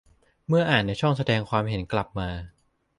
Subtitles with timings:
[0.47, 2.29] เมื่ออ่านในช่องแสดงความเห็นกลับมา